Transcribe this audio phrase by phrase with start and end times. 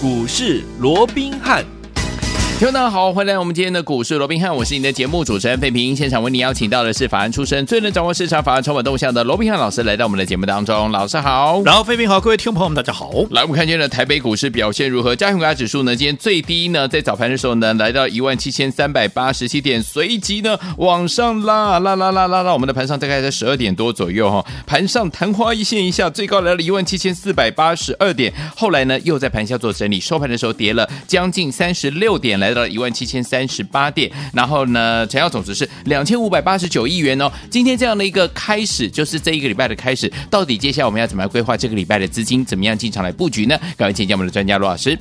[0.00, 1.77] 股市罗宾汉。
[2.58, 5.94] 听众大家好，欢迎来到我们今天的股市罗宾汉，我是你的节目主持人费平。
[5.94, 10.90] 现场为你邀请到的是法案出身、最能掌握市场法案筹码动向的罗宾汉老师，来到我们的节目当中。
[10.90, 13.12] 老师好，然后费平好，各位听众朋友们大家好。
[13.30, 15.14] 来，我们看今天的台北股市表现如何？
[15.14, 15.94] 加权股价指数呢？
[15.94, 33.18] 今天最低呢，在早盘的时候呢，来到一万七千三百八十七点，随即呢往上拉，拉拉拉拉拉，我们的盘上大概在十二点多左右哈，盘上昙花一现一下，最高来了一万七千四百八十二点，后来呢又在盘下做整理，收盘的时候跌了将近三十六点，来来到一万七千。
[33.28, 37.30] 三十八点，然后呢，成交总值是两千五百八十九亿元哦。
[37.50, 43.58] 今天这样的一个开始，就是这一个礼拜的开始，到底接下来我们要怎么样规划这个礼拜的资金，怎么样进场来布局呢？
[43.76, 44.98] 赶快请教我们的专家罗老师。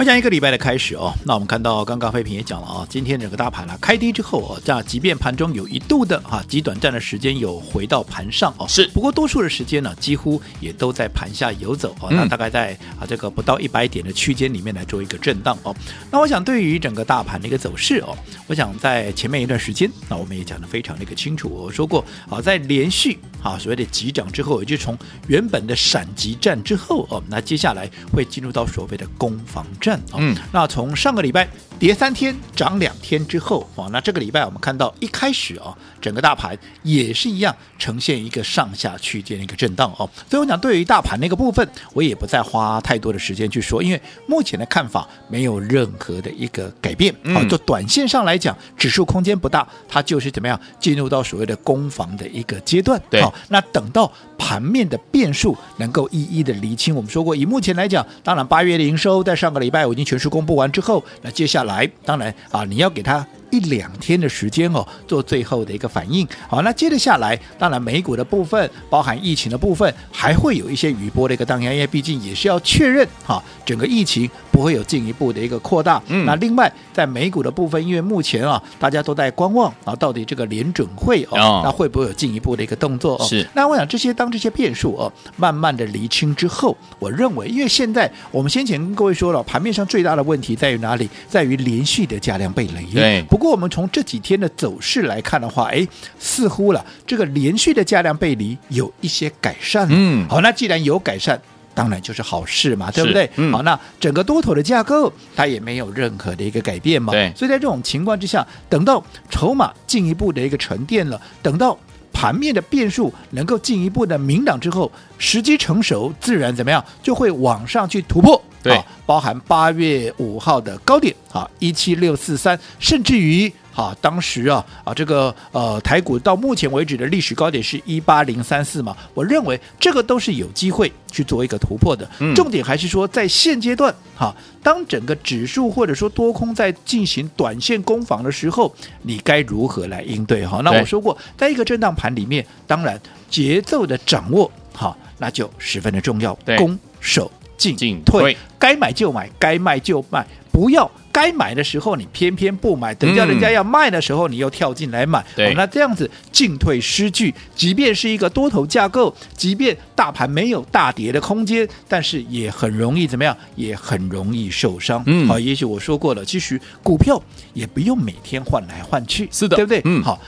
[0.00, 15.76] 我讲一个礼拜的开始哦，那我们看到刚刚飞平也讲了啊，今天整个大盘啊开低之后啊，这样即便盘中有一度的啊极短暂的时间有回到盘上哦，是，不过多数的时间呢，几乎也都在盘下游走哦，那大概在啊这个不到一百点的区间里面来做一个震荡哦。
[16.10, 24.96] 那我想对于整个大盘的一个走势哦，我想在前面一段时间，那我们也讲的非常的一个清楚，我说过啊，在连续啊所谓的急涨之后，也就是从
[25.28, 29.89] 原本的闪击战之后哦，那接下来会进入到所谓的攻防战。
[30.16, 31.48] 嗯，那从上个礼拜
[31.80, 40.06] 跌三天涨两天之后，哦，那这个礼拜我们看到一开始啊，整个大盘也是一样呈现一个上下区间的一个震荡哦。
[40.28, 47.14] 所以我讲对于大盘那个部分，我也不再花太多的时间去说，因为目前的看法没有任何的一个改变。
[47.32, 53.00] 好，就短线上来讲，指数空间不大，它就是怎么样进入到所谓的攻防的一个阶段。
[53.08, 63.24] 对，好，那等到盘面的变数能够一一的厘清，我们说过，以目前来讲，当然八月的营收在上个礼拜我已经全数公布完之后，那接下来来当然啊，你要给他。
[63.50, 66.26] 一两天的时间哦，做最后的一个反应。
[66.48, 76.02] 好，那接着下来，当然美股的部分，包含疫情的部分，还会有一些余波的一个荡漾，因为毕竟也是要确认哈，整个疫情不会有进一步的一个扩大。
[76.08, 83.16] 嗯，那另外在美股的部分，因为目前啊，大家都在观望啊，到底这个联准会哦，哦，那会不会有进一步的一个动作？
[83.16, 83.46] 哦，是。
[83.54, 91.08] 那我想这些当这些变数哦，慢慢的厘清之后，我认为，因为现在我们先前跟各位说了，盘面上最大的问题在于哪里？
[91.28, 92.84] 在于连续的价量被雷。
[92.92, 93.22] 对。
[93.22, 95.84] 不过我们从这几天的走势来看的话，哎，
[96.20, 99.88] 似乎了这个连续的价量背离有一些改善。
[99.90, 101.40] 嗯，好，那既然有改善，
[101.74, 103.28] 当然就是好事嘛，对不对？
[103.36, 107.12] 嗯，好，那整个多头的架构它也没有任何的一个改变嘛。
[107.12, 111.76] 对，所以在这种情况之下，等到筹码进一步的一个沉淀了，等到
[112.12, 118.40] 盘面的变数能够进一步的明朗之后，时机成熟，自然怎么样就会往上去突破。
[118.62, 132.08] 对，包含八月五号的高点啊，一七六四三，甚至于啊，当时啊啊这个呃台股到目前为止的历史高点是一八零三四嘛，我认为这个都是有机会去做一个突破的。
[132.18, 140.46] 嗯、重点还是说，在现阶段哈、啊，当整个指数或者说多空在进行短线攻防的时候，你该如何来应对？
[140.46, 143.00] 哈，那我说过，在一个震荡盘里面，当然
[143.30, 146.36] 节奏的掌握哈、啊，那就十分的重要。
[146.58, 147.30] 攻守。
[147.60, 163.36] 进退，该买就买，该卖就卖，不要该买的时候你偏偏不买，等到人家要卖的时候你又跳进来买，那这样子进退失据，即便是一个多头架构，即便大盘没有大跌的空间，但是也很容易怎么样？
[163.56, 165.02] 也很容易受伤。
[165.06, 167.20] 嗯，好，也许我说过了，其实股票
[167.52, 169.82] 也不用每天换来换去，是的，对不对？
[169.84, 170.20] 嗯，好，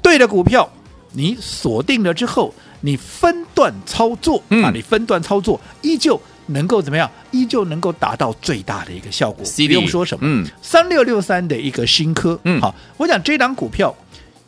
[0.00, 0.68] 对的股票
[1.12, 6.20] 你锁定了之后，你分段操作、嗯、啊，你分段操作依旧。
[6.48, 7.10] 能够怎么样？
[7.30, 9.44] 依旧能够达到最大的一个效果。
[9.44, 13.94] CD, 不用说什么，嗯，三六六三的一个新科，嗯，好，我讲这档股票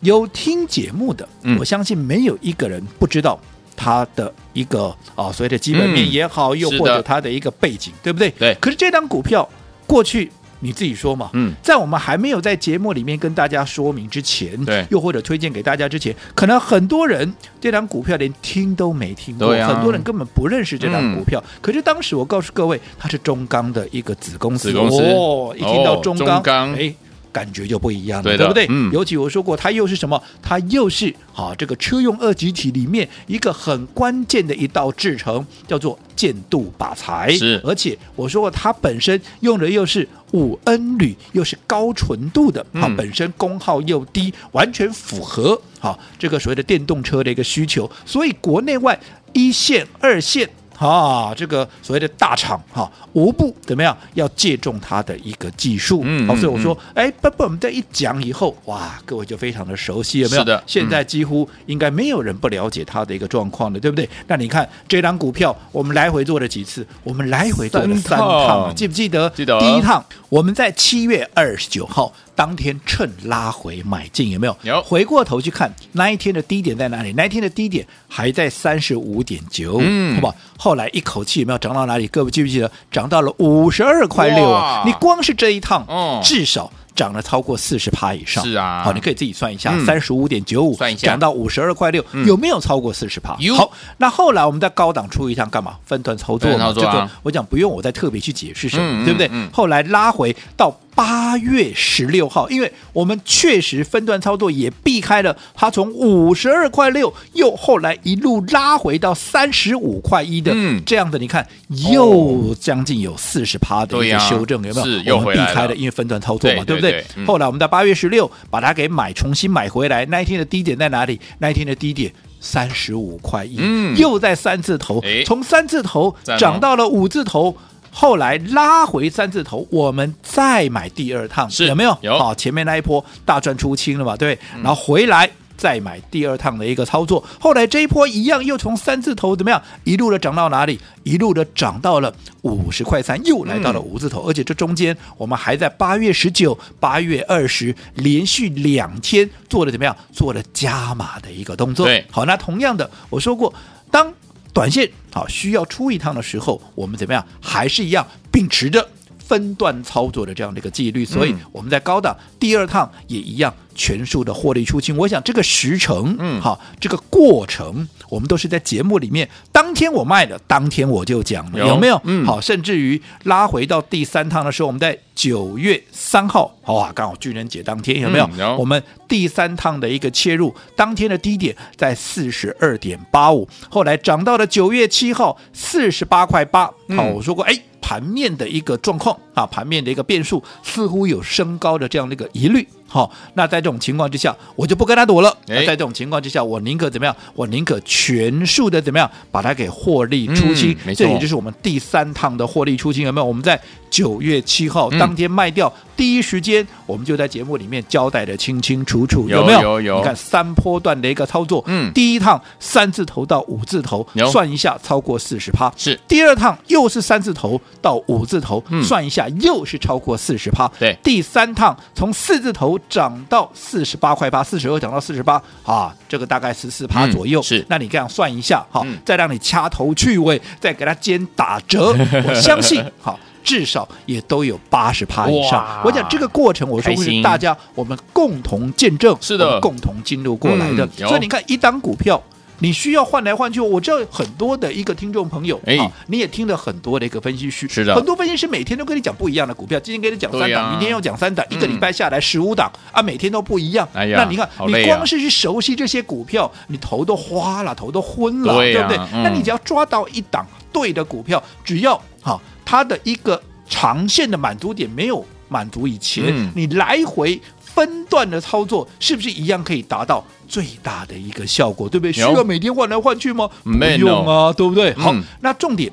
[0.00, 3.40] 有听节目的，嗯，我相信没有一个人不知道
[3.76, 8.30] 它的一个啊、哦，所谓的基本面也好，嗯、又或者它的一个背景，对不对？
[8.38, 8.54] 对。
[8.60, 9.48] 可是这档股票
[9.86, 10.30] 过去。
[10.60, 21.42] 你自己说嘛，嗯，在我们还没有在节目里面跟大家说明之前，对，又或者推荐给大家之前，可能很多人这张股票连听都没听过，啊、很多人根本不认识这张股票。
[21.44, 25.02] 嗯、可是当时我告诉各位，它是中钢的一个子公司，子公司。
[25.02, 27.09] 哦，一听到中钢，哎、哦。
[27.30, 28.66] 诶感觉就不一样了，对，对不对？
[28.68, 30.20] 嗯，尤其我说过，它又是什么？
[30.42, 37.30] 它又是啊，这个车用二极体里面一个很关键的一道制程，叫做建度靶材。
[37.32, 47.90] 是，而且我说过，它本身用的又是五 N 铝，又是高纯度的，它、嗯、本身功耗又低，完全符合啊这个所谓的电动车的一个需求。
[48.04, 48.98] 所以国内外
[49.32, 50.48] 一线、二线。
[50.88, 56.00] 啊，这个所谓的大厂哈、啊，无不怎么样要借重它的一个技术。
[56.04, 60.40] 嗯，好，所以我说，哎，不不，我们这一讲以后，哇，各位就非常的熟悉，有没有？
[60.40, 64.08] 是的，现在几乎应该没有人不了解它的一个状况的，对不对？
[64.26, 66.86] 那你看这张股票，我们来回做了几次？
[67.04, 69.28] 我们来回做了三趟，记不记得？
[69.30, 69.60] 记得。
[69.60, 72.10] 第一趟我们在七月二十九号。
[72.40, 74.56] 当天趁拉回买进，有没有？
[74.62, 74.82] 有。
[74.82, 77.12] 回过头去看那一天的低点在哪里？
[77.12, 80.34] 那一天的低点还在三十五点九，嗯，好不好？
[80.56, 82.08] 后来一口气有没有涨到哪里？
[82.08, 82.72] 各位记不记得？
[82.90, 84.82] 涨到了五十二块六啊！
[84.86, 86.72] 你光是这一趟，哦，至少。
[86.92, 93.34] 涨了超过四十趴以上，是啊，好，你可以自己算一下，三十五点九五，算一下，涨到五十二块六，有没有超过四十趴？
[93.38, 93.54] 有。
[93.54, 95.76] 好，那后来我们在高档出一趟干嘛？
[95.86, 99.30] 分段操作嘛，这个我讲不用我再特别去解释什么，对不对？
[99.50, 100.70] 后来拉回到
[101.00, 111.48] 八月十六号，因为我们确实分段操作也避开了它从五十二块六又后来一路拉回到三十五块一的，嗯这样的你看
[111.90, 114.84] 又将近有四十趴的一个修正，有没有？
[114.84, 116.90] 是又回来了，避开了，因为分段操作嘛，对不对？
[116.90, 120.04] 对，嗯、后来我们在八月十六把它给买，重新买回来。
[120.04, 121.18] 那一天的低点在哪里？
[121.38, 127.56] 那一天的低点三十五块一，嗯，又在三字头，从三字头涨到了五字头，
[127.90, 131.96] 后来拉回三字头，我们再买第二趟，是有没有？
[132.02, 132.18] 有。
[132.18, 134.16] 好，前面那一波大赚出清了嘛？
[134.16, 135.30] 对，然后回来。
[135.60, 140.80] 再买第二趟的一个操作，后来这一波一样，又从三字头怎么样，一路的涨到哪里？
[141.02, 142.10] 一路的涨到了
[142.40, 149.94] 五十块三，又来到了五字头，嗯、而且这中间我们还在八月十九、八月二十连续两天做了怎么样？
[150.10, 151.84] 做了加码的一个动作。
[151.84, 153.52] 对，好，那同样的，我说过，
[153.90, 154.10] 当
[154.52, 157.26] 短线好需要出一趟的时候，我们怎么样？
[157.40, 158.88] 还是一样秉持着。
[159.18, 164.94] 分段操作的这样的一个纪律，所以我们在高档第二趟也一样全数的获利出清。
[164.94, 171.98] 我想这个时程，嗯，好，这个过程我们都是在节目里面当天我卖的，当天我就讲了，有没有？
[172.04, 178.28] 嗯，好，甚至于拉回到第三趟的时候，我们在九月三号，哇，刚好巨人节当天有没有？
[178.36, 178.56] 有。
[178.58, 186.66] 我们第三趟的一个切入，当天的低点在四十二点八五，后来涨到了九月七号四十八块八。
[186.94, 187.58] 好，我说过，哎。
[187.82, 192.64] 盘面的一个状况啊，盘面的一个变数似乎有升高的这样的一个疑虑。
[192.92, 195.32] 好，那在这种情况之下，我就不跟他赌了。
[195.46, 197.16] 在这种情况之下，我宁可怎么样？
[197.34, 200.76] 我宁可全数的怎么样把它给获利出清。
[200.96, 203.24] 这也就是我们第三趟的获利出清，有没有？
[203.24, 203.58] 我们在
[203.88, 209.60] 九月七号当天卖掉，第一时间我们就在节目里面交代的清清楚楚，有没有？
[209.60, 209.98] 有有。
[209.98, 215.70] 你看三波段的一个操作，嗯，第一趟三字头到五字头，算一下超过四十趴。
[215.76, 216.00] 是。
[216.08, 220.66] 第二趟又是三字头到五字头，算一下又是超过四十趴。
[220.78, 220.96] 对。
[221.02, 222.80] 第三趟从四字头。
[222.88, 227.40] 涨到四十八块八，四十二涨到四十八啊，这个大概十四趴左右。
[227.40, 231.94] 嗯、是，那你这样算一下，好，嗯、再让你掐头去尾，再给它兼打折，
[232.26, 235.80] 我相信，好，至少也都有八十趴以上。
[235.84, 240.84] 我讲这个过程，我说会是大家我们共同见证，是的，共同进入过来的。
[240.98, 242.22] 嗯、所以你看，一档股票。
[242.62, 245.78] 你需要换来换去，我知道很多的一个听众朋友，哎，
[246.08, 253.88] 你也听了很多的一个分析师，是的，很多分析师每天都跟你讲不一样的股票，今天跟你讲三档，明天又讲三档，一个礼拜下来十五档啊，每天都不一样。
[253.94, 258.98] 哎呀，那你看，你光是去熟悉这些股票，你头都花了，头都昏了，对不对？
[259.10, 267.40] 那你只要抓到一档对的股票，只要好它的一个长线的满足点没有满足以前，你来回。
[267.60, 271.88] 分段的操作是不是一样可以达到最大的一个效果？
[271.88, 272.12] 对不对？
[272.12, 273.48] 需要每天换来换去吗？
[273.62, 274.92] 没用啊，对不对？
[274.94, 275.92] 好，那重点，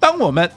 [0.00, 0.50] 当我们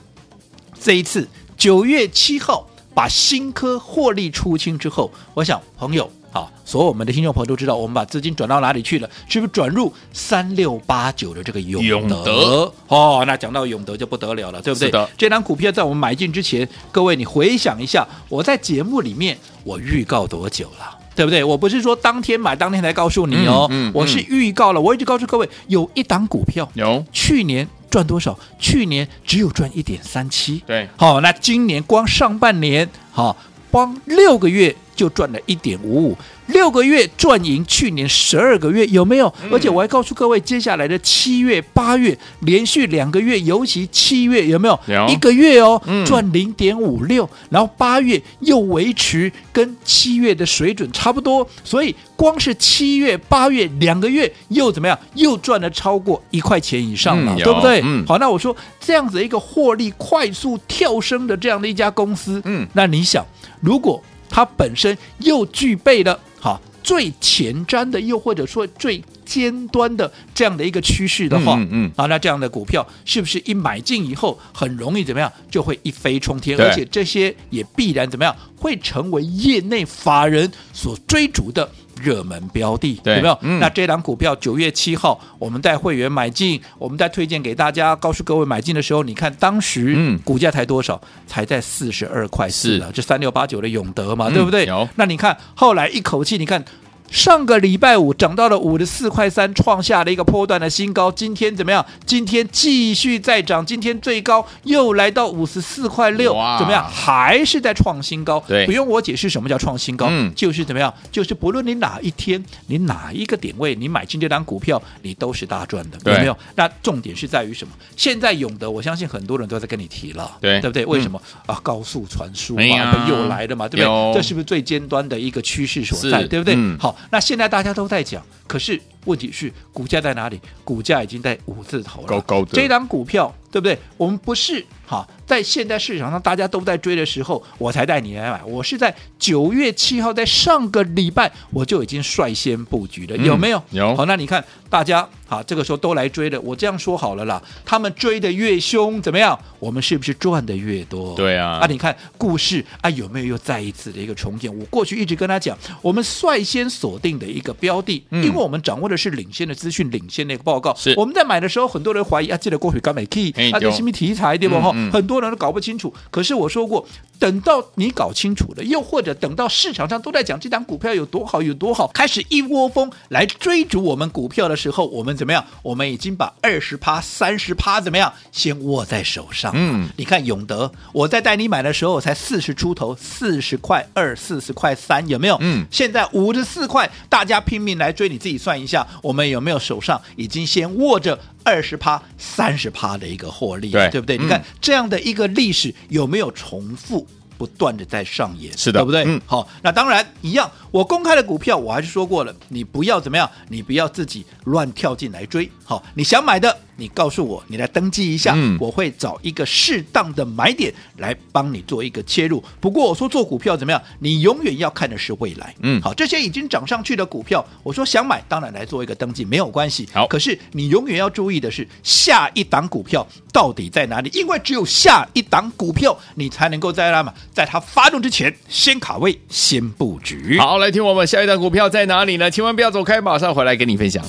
[0.80, 6.10] 这一次九月七号把新科获利出清之后，我想朋友。
[6.32, 9.10] 好，所有我们的听众朋友都知道，我们把资金转到哪里去了？
[9.28, 12.74] 是不是转入三六八九的这个永德？
[12.88, 14.88] 哦，那讲到永德就不得了了，对不对？
[14.88, 15.10] 是的。
[15.18, 20.98] 这张股票在我们买进之前，各位你回想一下，我在节目里面我预告多久了？
[21.14, 21.44] 对不对？
[21.44, 28.40] 我不是说当天买当天才告诉你哦，嗯嗯嗯、我是预告了，我一直告诉各位，有一档股票有去年赚多少？
[28.58, 30.64] 去年只有赚一点三七。
[30.66, 33.36] 对，好，那今年光上半年，好，
[33.70, 34.74] 光六个月。
[35.02, 39.34] 就赚了一点五五，六个月赚赢去年十二个月，有没有？
[39.44, 44.80] 嗯、而且我还告诉各位，接下来的七月、八月连续两个月，尤其七月有没有？
[44.86, 54.96] 有一个月哦，嗯、赚零点五六，然后八月又维持跟七月的水准差不多，所以光是七月、八月两个月又怎么样？
[55.16, 57.82] 又赚了超过一块钱以上了，嗯、对不对？
[57.84, 63.26] 嗯、好，那我说这样子一个获利快速跳升的这样的一家公司，嗯，那你想
[63.62, 64.00] 如果？
[64.32, 76.60] 它本身又具备了哈最前瞻的，又或者说最尖端的这样的一个趋势的话，嗯嗯，啊，那这样的股票是不是一买进以后很容易怎么样，就会一飞冲天？
[76.60, 81.70] 而且这些也必然怎么样，会成为业内法人所追逐的。
[82.02, 83.38] 热门标的有没有？
[83.42, 91.00] 嗯、那这档股票九月七号，我们带会员买进，我们在推荐给大家，告诉各位买进的时候，你看当时嗯股价才多少？
[91.28, 94.66] 才在四十二块四了，是这三六八九的永德嘛，嗯对不对？
[94.66, 96.64] 有那你看后来一口气，你看。
[97.12, 101.12] 上个礼拜五涨到了五十四块三，创下了一个波段的新高。
[101.12, 101.86] 今天怎么样？
[102.06, 106.90] 今天继续再涨，今天最高又来到五十四块六，怎么样？
[106.90, 108.42] 还是在创新高。
[108.48, 110.92] 对，不用我解释什么叫创新高，嗯，就是怎么样？
[111.12, 116.38] 就是不论你哪一天，你哪一个点位，你买进这档股票，你都是大赚的，有没有？
[116.56, 117.74] 那重点是在于什么？
[117.98, 120.86] 现在永德，我相信很多人都在跟你提了，对，对不对？
[120.86, 121.60] 为什么、嗯、啊？
[121.62, 124.14] 高速传输嘛，又来了嘛，对不对？
[124.14, 126.24] 这是不是最尖端的一个趋势所在？
[126.24, 126.56] 对不对？
[126.56, 126.96] 嗯、好。
[127.10, 130.40] 那现在大家都在讲，可是问题是股价在哪里？
[130.64, 132.52] 股价已经在五字头了，高高的。
[132.54, 133.78] 这档股票对不对？
[133.98, 138.44] 我们不是哈，在现在市场上大家都在追的时候，我才带你来买。
[138.44, 143.58] 我是在九月七号，在上个礼拜我就已经率先布局了，有没有？
[143.72, 143.96] 嗯、有。
[143.96, 146.42] 好，那你看大家啊，这个时候都来追的。
[146.42, 149.40] 我这样说好了啦，他们追的越凶，怎么样？
[149.60, 151.16] 我们是不是赚的越多？
[151.16, 151.60] 对啊。
[151.62, 154.54] 啊，你看故事啊，有没有又再一次的一个重建？
[154.54, 160.76] 我过去一直跟他讲，我们率先锁定的一个标的，嗯、因为我们掌握的是领先的资讯、领先的一个报告。
[160.76, 164.60] 是我们在买的时候，很多人怀疑啊，记得过去刚买 key，啊，这什么题材对不？
[164.60, 165.94] 哈、嗯嗯，很多人都搞不清楚。
[166.10, 166.88] 可是我说过，
[167.20, 175.46] 等到你搞清楚了，又或者等到市场上都在讲这档股票有多好有多好，开始一窝蜂来追逐我们股票的时候，我们怎么样？
[175.62, 179.52] 我们已经把二十趴、三十趴怎么样先握在手上？
[179.56, 185.38] 嗯，你看永德，我在带你买的时候才四十出头，四十块二、四十块三，有没有？
[185.42, 193.72] 嗯，现在五十四块，大家拼命来追，你自己算一下，我们有没有手上已经先握着二十趴、三十趴的一个获利？
[193.72, 194.18] 对，对不对？
[194.18, 197.08] 嗯、你看这样的一个历史有没有重复？
[197.38, 199.04] 不断的在上演，是的，对不对？
[199.08, 200.48] 嗯，好，那当然一样。
[200.70, 205.50] 我公开的股票，我还是说过了，你不要怎么样，你不要自己乱跳进来追。
[205.64, 212.44] 好，你想买的，你告诉我，你来登记一下，嗯，我会找一个适当的买点来帮你做一个切入。
[212.60, 215.54] 不过我说做股票怎么样，你永远要看的是未来。
[215.62, 219.88] 嗯，好，这些已经涨上去的股票，我说想买，当然来做一个登记没有关系。
[219.94, 227.14] 好，可是你永远要注意的是下一档股票到底在哪里，因为只有下一档股票，你才能够在那么。
[227.32, 230.40] 在它发动之前，先卡位，先布局。
[230.40, 232.32] 好，来听我们下一档股票在哪里呢？
[232.32, 234.04] 千万不要走开，马上回来跟你分享。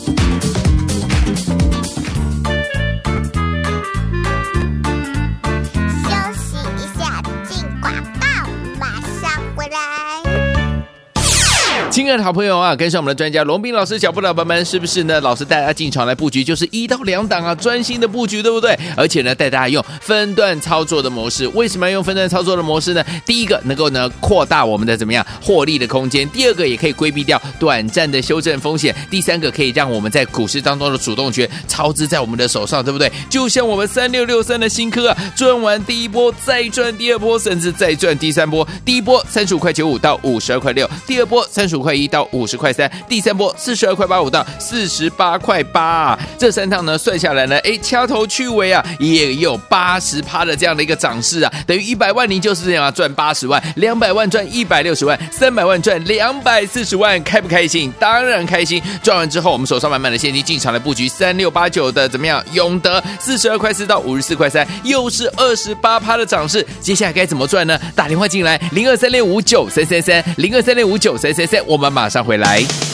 [11.92, 15.20] 亲爱的好朋友啊，跟上我们的专家龙斌老师脚步的伙伴们，是不是呢？
[15.20, 18.75] 老师带大家进场来布局，就是一到两档啊，专心的布局，对不对？
[18.96, 21.46] 而且呢，带大家用分段操作的模式。
[21.49, 23.04] 为什么要用分段操作的模式呢？
[23.26, 33.12] 第一个能够呢扩大我们的怎么样获利的空间；第二个也可以规避掉短暂的修正风险；第三个可以让我们在股市当中的主动权操之在我们的手上，对不对？
[33.28, 38.66] 就像我们三六六三的新科啊，赚完第一波再赚第二波，甚至再赚第三波。
[38.82, 41.82] 第一波三十五块九五到五十二块六，第二波三十五。
[41.83, 57.93] 块一到五十块三，第三波四十二块八五到四十八块八，这三趟呢算下来呢，哎，掐头去尾啊，也有八十趴的这样的一个涨势啊，等于一百万您就是这样啊，赚八十万，两百万赚一百六十万，三百万赚两百四十万，开不开心？
[57.99, 58.83] 当然开心。
[59.03, 62.43] 赚完之后，我们手上满满的现金进场来布局三六八九的怎么样？
[62.53, 67.79] 永德四十二块四到五十四块三，又是二十八趴的涨势，接下来该怎么赚呢？
[67.95, 71.61] 打电话进来零二三六五九三三三零二三六五九三三三。
[71.73, 72.91] 我们马上回来。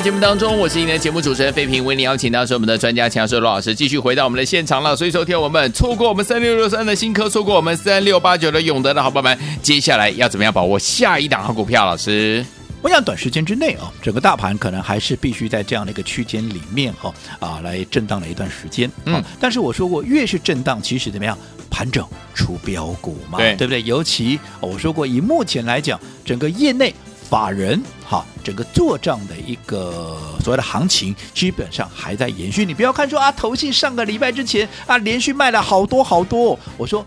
[0.00, 4.96] 的节目当中，我是今天的节目主持人费平，为您邀请到是我们的专家强势罗老师，继续回到我们的现场了。
[4.96, 11.84] 所以说，听我们错过我们三六六三的新科，错过我们三六八九的永德的好朋友们，接下来要怎么样把握下一档好股票？
[11.84, 12.42] 老师，
[12.80, 18.90] 我想短时间之内啊，整个大盘可能还是必须在这样的一个区间里面哈啊来震荡了一段时间。
[19.04, 21.36] 嗯，但是我说过，越是震荡，其实怎么样，
[21.68, 22.02] 盘整
[22.34, 23.82] 出标股嘛，对，对不对？
[23.82, 26.94] 尤其我说过，以目前来讲，整个业内。
[27.30, 32.66] 法人哈，整个做账的一个所谓的行情，基本上还在延续。
[32.66, 36.58] 你不要看说啊，投信上个礼拜之前啊，连续卖了好多好多。
[36.76, 37.06] 我说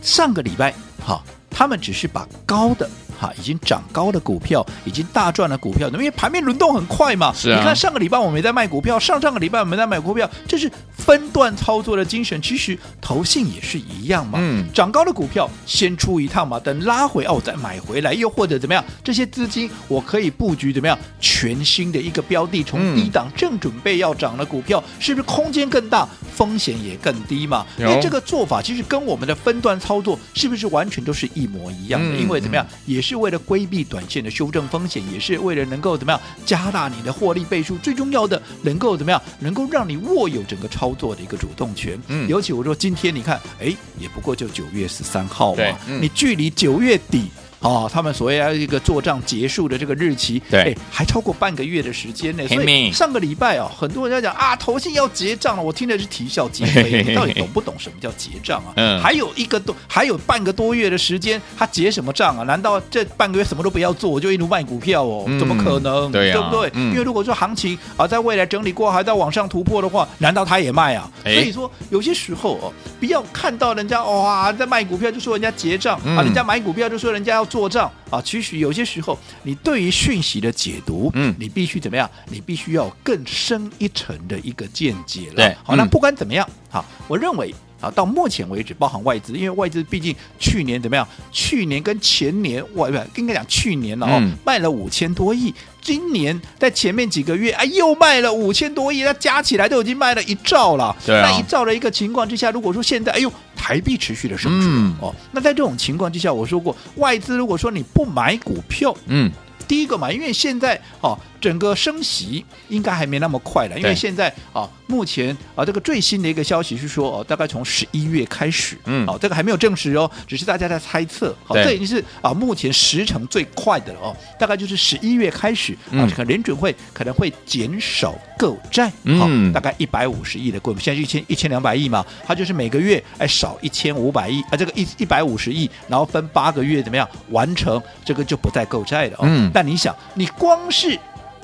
[0.00, 0.74] 上个礼拜
[1.06, 2.88] 哈，他们只是把高的。
[3.22, 7.32] 哈，已经涨高的股票，已经大赚的股票，因为盘面轮动很快嘛。
[7.32, 7.58] 是啊。
[7.58, 12.42] 你看上个礼拜我们在卖股票，上上个礼拜我们在卖股票，这是分段操作的精神。
[12.42, 14.40] 其实投信也是一样嘛。
[14.42, 14.66] 嗯。
[14.74, 18.84] 涨高的股票先出一趟嘛，等拉回哦再买回来，又或者怎么样？
[19.04, 20.98] 这些资金我可以布局怎么样？
[21.20, 27.64] 全新的一个标的，从低档正准备要涨的股票，是不是空间更大，风险也更低嘛？
[27.78, 32.16] 因为这个做法其实跟我们的分段操作是不是完全都是一模一样的？
[32.16, 33.12] 因为怎么样，也是。
[33.12, 37.76] 是为了规避短线的修正风险，也是为了能够怎么样加大你的获利倍数。
[37.76, 42.00] 最重要的，能够怎么样，能够让你握有整个操作的一个主动权。
[42.06, 47.28] 嗯，尤其我说今天你看，哎，也不过就九月十三号嘛，嗯、你距离九月底。
[47.62, 52.46] 哦，他们所谓的一个做账结束的这个日期，对，还超过半个月的时间呢。
[52.48, 57.04] 所以上个礼拜哦，很多人在讲啊，投信要结账了，我听的是啼笑皆非。
[57.04, 58.74] 你到底懂不懂什么叫结账啊？
[58.74, 62.42] 嗯，还有一个多，还有半个多月的时间，他结什么账啊？
[62.42, 65.24] 难道这半个月什么都不要做，我就一路卖股票哦？
[65.38, 66.10] 怎么可能？
[66.10, 66.68] 对不对？
[66.74, 71.08] 因为如果说行情啊，在未来整理过还在往上突破的话，难道他也卖啊？
[71.22, 77.46] 所以说有些时候哦，不要看到人家哇在卖股票就说人家结账啊，人家买股票就说人家要。
[77.52, 82.10] 做账啊，其实有些时候，你对于讯息的解读，嗯，你必须怎么样？
[82.30, 85.34] 你必须要更深一层的一个见解了。
[85.34, 87.54] 对，好，那不管怎么样，好，我认为。
[87.82, 91.06] 啊，到目前为止，包含外资，因为外资毕竟去年怎么样？
[91.30, 95.52] 去年跟前年，我不应该讲去年了哦，嗯、卖了五千多亿。
[95.80, 100.96] 今年在前面几个月，哎，又卖了五千多亿，那加起来都已经卖了一兆了。
[101.04, 109.30] 对、啊，那一兆的一个情况之下，如果说现在，哎呦，台币持续的升值、嗯、哦，那在这种情况之下，我说过，外资如果说你不买股票，嗯。
[109.68, 140.96] 第一个嘛，因为现在哦，整个升息应该还没那么快了，因为现在啊，目前啊，这个最新的一个消息是说哦，大概从十一月开始，嗯，哦，这个还没有证实哦，只是大家在猜测，好，这已经是啊，目前时程最快的了哦，大概就是十一月开始啊，可能联准会可能会减少购债，嗯，大概一百五十亿的规模，现在一千一千两百亿嘛，它就是每个月哎少一千五百亿啊，这个一一百五十亿，然后分八个月怎么样完成，这个就不再购债了哦，嗯，但你想，你光是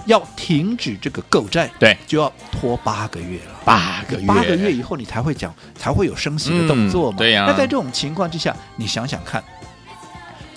[0.08, 3.60] 要停止这个购债，对，就要拖八个月了。
[3.64, 7.18] 八个月，八个月以后你才会讲，才会有升息的动作嘛？
[7.18, 7.46] 嗯、对呀、啊。
[7.50, 9.44] 那在这种情况之下，你想想看。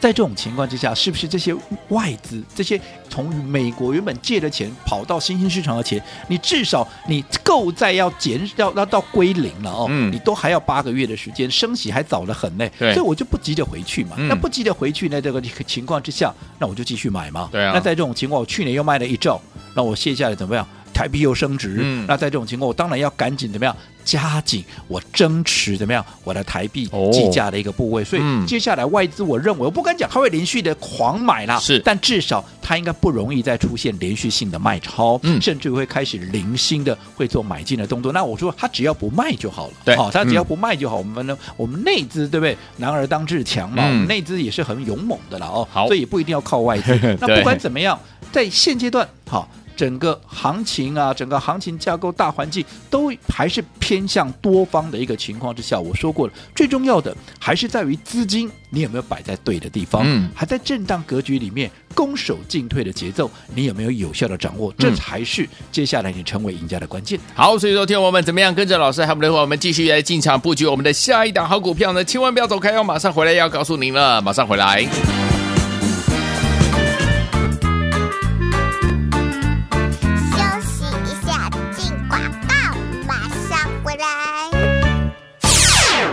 [0.02, 1.56] 在这种情况之下，是不是这些
[1.90, 12.68] 外资、这些从美国原本借的钱跑到新兴市场的钱，你至少你购债要减要要到归零了哦，嗯、你都还要八个月的时间，升息还早得很呢。
[12.80, 14.16] 所以我就不急着回去嘛。
[14.18, 17.48] 嗯、那不急着回去呢，这个情况之下，那我就继续买嘛。
[17.52, 17.72] 对啊。
[17.72, 19.40] 那在这种情况，我去年又卖了一兆，
[19.76, 20.68] 那我卸下来怎么样？
[20.94, 28.02] 台币又升值，嗯、那在这种情况，我当然要赶紧怎么样加紧我争持怎么样我的台币计价的一个部位。
[28.02, 38.12] 哦、所以接下来外资，我认为我不敢讲它会连续的狂买啦，是，但至少它应该不容易再出现连续性的卖超，嗯、甚至会开始零星的会做买进的动作。
[38.12, 40.98] 那我说它只要不卖就好了，对，好、哦，它只要不卖就好。
[40.98, 42.58] 我们呢，我们内资对不对？
[42.78, 47.00] 男儿当自强嘛，嗯、内资也是很勇猛的了哦，好，所以也不一定要靠外资。
[47.22, 48.00] 那不管怎么样，
[48.32, 49.48] 在现阶段，好。
[49.76, 60.02] 整个行情啊，整个行情架构大环境都还是偏向多方的一个情况之下，我说过了，最重要的还是在于资金，你有没有摆在对的地方？
[60.06, 64.74] 嗯，还在震荡格局里面攻守进退的节奏，你有没有有效的掌握？
[64.78, 67.20] 这才是接下来你成为赢家的关键。
[67.34, 72.04] 好，所以说，听我们怎么样跟着老师还有我们的话，我们继续来进场布局我们的下一档好股票呢？
[72.04, 75.41] 千万不要走开，要马上回来要告诉您了，马上回来。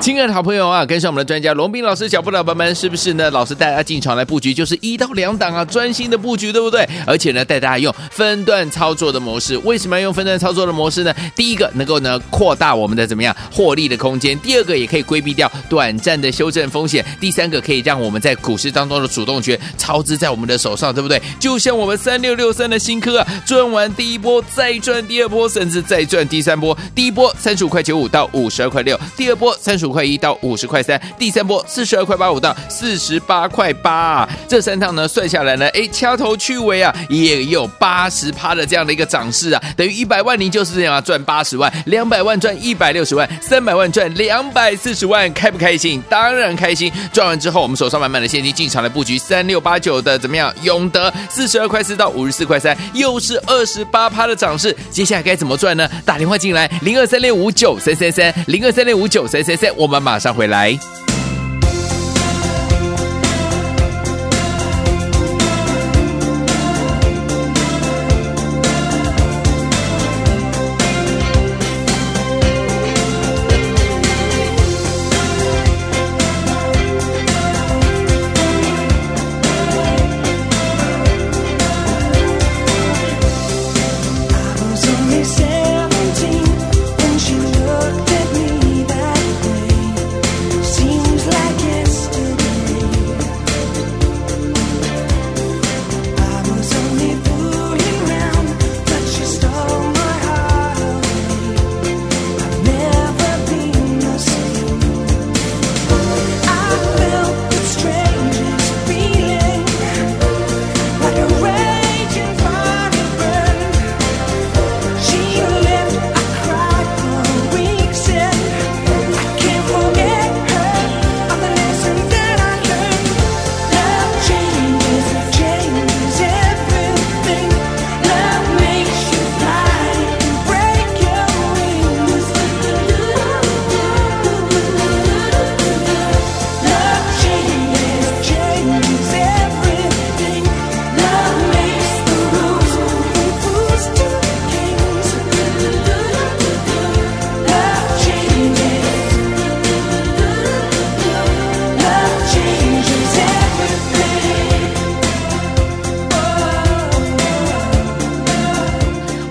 [0.09, 3.31] 亲爱的好朋友啊，跟上我们的专家龙斌老师脚步的朋友们，是不是呢？
[3.31, 6.88] 老师带大家进场来布局，就是一到两档啊，专心的布局，对不对？
[7.07, 9.55] 而且呢，带大家用分段操作的模式。
[9.59, 11.14] 为什么要用分段操作的模式呢？
[11.37, 21.21] 第一个能够呢扩大我们的怎么样获利的空间，第二个也可以规避掉短暂的修正风险，第三个可以让我们在股市当中的主动权操之在我们的手上，对不对？
[21.38, 26.75] 就像我们三六六三的新科啊，赚完第一波再赚第二波，甚至再赚第三波。
[26.94, 34.29] 第一波三十五块九五到五十二块六，第二波三十五块块一到五十块三，第三波四十二块八五到四十八块八。
[34.47, 46.01] 这三趟呢算下来呢，哎，掐头去尾啊，也有八十趴的这样的一个涨势啊，等于一百万，您就是这样啊，赚八十万，两百万赚一百六十万，三百万赚两百四十万，开不开心？
[46.09, 46.93] 当然开心。
[47.13, 50.55] 赚完之后，我们手上满满的现金进场来布局三六八九的怎么样？
[50.63, 55.91] 永德四十二块四到五十四块三，又是二十八趴的涨势，接下来该怎么赚呢？
[56.05, 60.79] 打电话进来零二三六五九三三三零二三六五九三三三，我我们马上回来。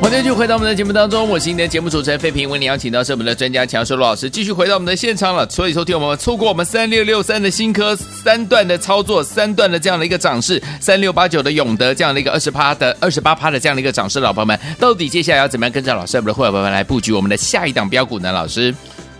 [0.10, 5.46] 欢迎继续回到我们的节目当中，我是今天的节目主持人费平，为你邀请到是我们的专家强叔罗老师，继续回到我们的现场了。
[5.50, 18.32] 所以收听我们错过我们三六六三的新科三段的操作，三段的这样的一个涨势，三六八九的永德这样的一个二十趴的二十八趴的这样的一个涨势，老朋友们，到底接下来要怎么样跟着老师我们的会员朋友们来布局我们的下一档标股呢？
[18.32, 18.74] 老师？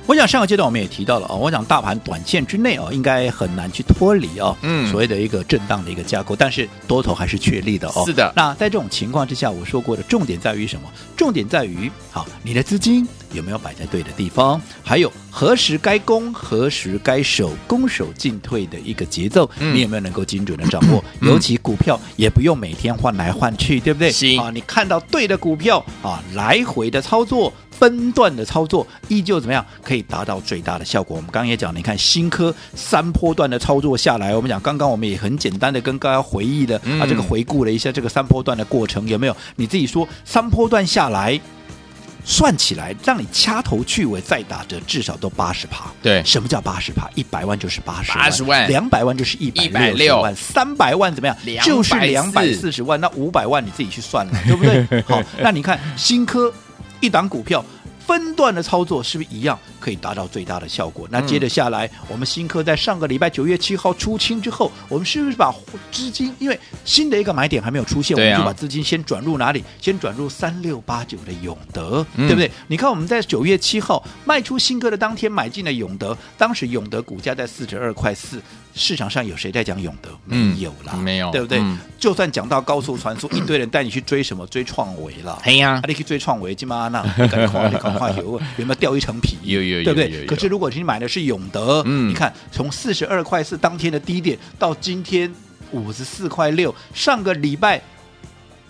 [0.08, 8.04] 我想上个阶段我们也提到了啊，我想大盘短线之内啊，应该很难去脱离啊，嗯，所谓的一个震荡的一个架构，但是多头还是确立的哦。
[8.06, 8.32] 是的。
[8.34, 10.90] 那在这种情况之下，我说过的重点在于什么？
[11.18, 14.62] 重点在于好，你的资金有没有摆在对的地方？
[14.84, 21.04] 还有何时该攻，何时该守，攻守进退的一个节奏，嗯、你有没有能够精准的掌握？
[21.22, 24.12] 嗯、尤其股票也不用每天换来换去，对不对？
[24.12, 27.54] 行啊，你看到对的股票啊，来回的操作。
[27.70, 29.64] 分段的操作依旧怎么样？
[29.84, 31.16] 可以达到最大的效果。
[31.16, 39.38] 我们刚刚也讲，你看新科三波段的操作下来，我们讲刚刚我们也很简单的跟大家回忆的、嗯、啊，这个回顾了一下这个三波段的过程，有没有？
[39.58, 41.40] 你自己说三波段下来
[42.30, 45.86] 算起来，让你掐头去尾再打折，至少都八十趴。
[46.02, 47.10] 对，什么叫八十趴？
[47.16, 51.38] 一百万就是八十万，八十万，两百万就是一百六十万，三百万怎么样？
[51.64, 53.00] 就是两百四十万。
[53.00, 55.02] 那五百万你自己去算了，对不对？
[55.08, 56.54] 好，那你看新科。
[57.00, 57.64] 一档股票
[58.08, 61.06] 分段的操作是不是一样可以达到最大的效果？
[61.12, 65.54] 那接着下来，我们新科在上个礼拜九月七号出清之后，我们是不是把
[65.92, 69.62] 资金，因为新的一个买点还没有出现，我们就把资金先转入哪里？
[69.82, 72.50] 先转入三六八九的永德，对不对？
[72.68, 78.42] 你看我们在九月七号卖出新科的当天买进了永德，当时永德股价在四十二块四。
[78.78, 80.10] 市场上有谁在讲永德？
[80.26, 81.62] 没有啦，没有，对不对？
[81.98, 84.46] 就算讲到高速传输，一堆人带你去追什么？
[84.48, 85.38] 追创维了。
[85.44, 89.38] 哎呀，你去追创维，金妈那，赶快快，赶快有有没有掉一层皮？
[89.44, 90.26] 有有有，对不对？
[90.26, 95.34] 可是如果你买的是永德，嗯，你看从四十二块四当天的低点到今天
[95.72, 97.82] 五十四块六，上个礼拜。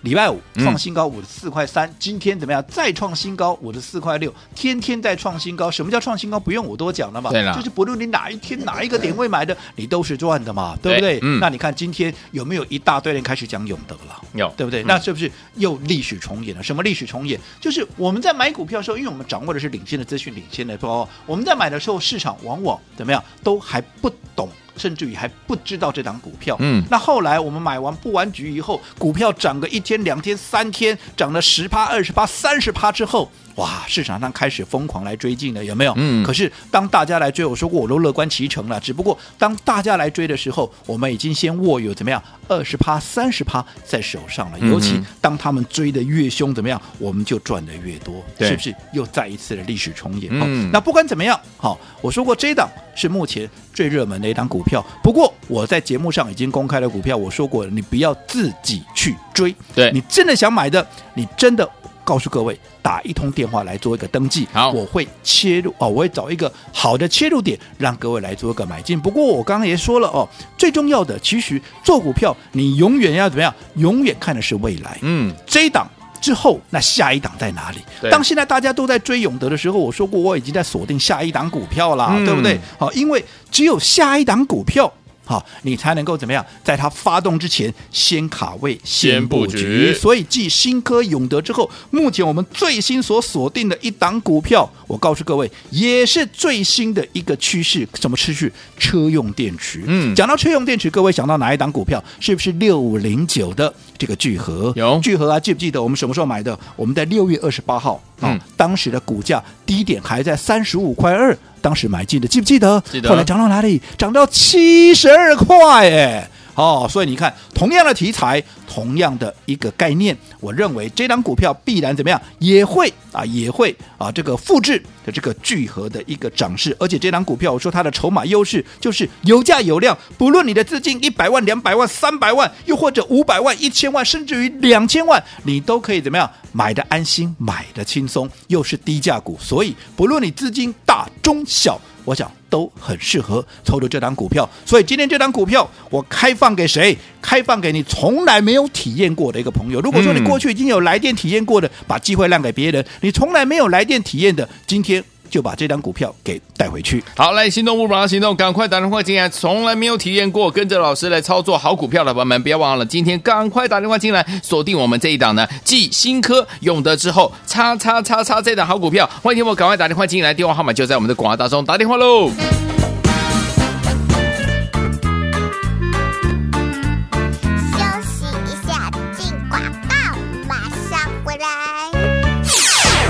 [0.08, 2.64] 礼礼拜五嗯创新高五十四块三，今天怎么样？
[2.66, 5.70] 再创新高五十四块六，天天在创新高。
[5.70, 6.40] 什么叫创新高？
[6.40, 11.18] 不用我多讲了嘛，对了就是不论你哪一天哪一个点位买的，你都是赚的嘛，对不对？
[11.20, 14.18] 嗯那你看今天有没有一大堆人开始讲永德了？
[14.32, 14.82] 有对不对？
[14.82, 16.62] 嗯那是不是又历史重演了？
[16.62, 17.38] 什么历史重演？
[17.60, 24.48] 就是我们在买股票的时候，因为我们掌握的是领先的资讯、领先的包括我们在买的时候，市场往往怎么样都还不懂。
[24.78, 26.84] 甚至于还不知道这档股票，嗯。
[26.90, 35.92] 那后来我们买完布完局以后，股票涨个一天、两天、三天，涨了十趴、二十趴、三十趴之后，哇，市场上开始疯狂来追进了，有没有？
[35.96, 44.58] 嗯可是当大家来追，我说过我都乐观其成了，只不过当大家来追的时候，我们已经先握有怎么样二十趴、三十趴在手上了。
[44.60, 48.72] 尤其当他们追的越凶，怎么样，我们就赚的越多，是不是？
[48.92, 50.30] 又再一次的历史重演。
[50.32, 54.84] 嗯好那不管怎么样，好，我说过这一档是目前最热门的一档股票。
[55.02, 59.52] 不过我在节目上已经公开了股票，我说过了，你不要自己去追。
[59.74, 61.68] 对你真的想买的，你真的
[62.08, 64.48] 告诉各位，打一通电话来做一个登记。
[64.50, 68.98] 好我会切入哦，我会找一个好的切入点，让各位来做一个买进。
[68.98, 73.54] 不过我刚刚也说了哦，最重要的其实做股票，你永远要怎么样？
[73.74, 74.96] 永远看的是未来。
[75.02, 75.86] 嗯，这一档
[76.18, 78.10] 之后，那下一档在哪对里？
[78.10, 82.58] 当现在大家都在追永德的时候，我说过我已经在锁定下一档股票了，嗯对不对？
[82.78, 84.90] 好，因为只有下一档股票。
[85.28, 89.92] 好，你才能够怎么样，在它发动之前先卡位、先布局局。
[89.92, 97.86] 所以继新科、永德之后，目前我们最新所锁定的一档股票，我告诉各位，也是最新的一个趋势。
[98.00, 98.50] 什么趋势？
[98.78, 99.84] 车用电池。
[99.86, 102.02] 嗯讲到车用电池，各位想到哪一档股票？
[102.20, 104.72] 是不是六五零九的这个聚合？
[104.76, 106.58] 有聚合啊，记不记得我们什么时候买的？
[106.74, 112.82] 我们在六月二十八号啊、嗯当时的股价低点还在三十五块二，当时买进的，记不记得？
[112.90, 113.80] 记得后来涨到哪里？
[113.96, 116.28] 涨到七十二块，哎。
[116.58, 126.76] 哦，所以你看，同样的题材，同样的一个概念，我认为这档股票必然怎么样，也会啊，也会啊，这个复制的这个聚合的一个涨势。
[126.80, 141.80] 而且这档股票，我说它的筹码优势就是有价有量，不论你的资金一百万、两百万、三百万，又或者五百万、一千万，甚至于两千万，你都可以怎么样买的安心，买的轻松，又是低价股，所以不论你资金大中小。
[142.08, 146.96] 我想都很适合抽的这档股票，所以今天这档股票我开放给谁？
[147.20, 149.78] 开放给你从来没有体验过的一个朋友。
[149.82, 157.02] 如果说你过去已经有来电体验过的，把机会让给别人；你从来没有来电体验的，今天就把这档股票给带回去。
[157.16, 159.28] 好，来行动不如马上行动，赶快打电话进来。
[159.28, 169.08] 从来没有体验过跟着老师来操作好股票的朋友们，不要忘了今天赶快打电话进来，锁定我们这一档呢，继新科、永德之后，叉叉叉叉这档好股票。
[169.22, 172.30] 欢迎我赶快打电话进来，电话号码就在我们的广告当中，打电话喽。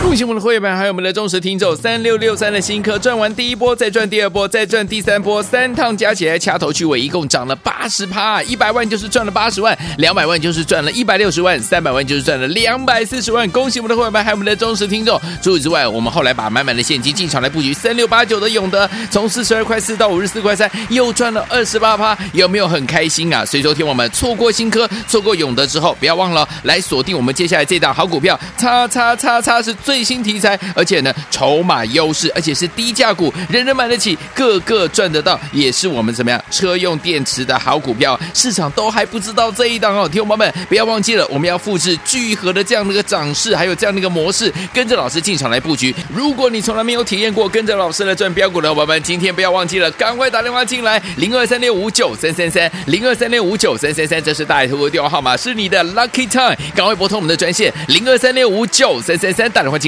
[0.09, 13.47] 恭喜我们的会员们，还有我们的忠实听众，三六六三的新科赚完第一波，再赚第二波，再赚第三波，三趟加起来掐头去尾，一共涨了八十趴，一百万就是赚了八十万，两百万就是赚了一百六十万，三百万就是赚了两百四十万。
[13.51, 15.21] 恭喜我们的会员们，还有我们的忠实听众。
[15.42, 23.44] 除此之外，我们后来把满满的现金进场来布局三六八九的永德，从四十二块四到五十四块三，又赚了二十八趴，有没有很开心啊？
[23.44, 45.94] 所以说，听我们错过新科，错过永德之后，不要忘了来锁定我们接下来这档好股票，叉叉叉叉是最新题材，而且呢筹码优势，而且是低价股，人人买得起，个个赚得到，也是我们怎么样车用电池的好股票，市场都还不知道这一档哦，听众朋友们不要忘记了，我们要复制聚合的这样的一个涨势，还有这样的一个模式，跟着老师进场来布局。
[46.09, 59.88] 如果你从来没有体验过跟着老师来赚标股的伙伴们，今天不要忘记了，赶快打电话进来，零二三六五九三三三，零二三六五九三三三，这是大爱投顾的电话号码，是你的 lucky time，赶快拨通我们的专线零二三六五九三三三，打电话进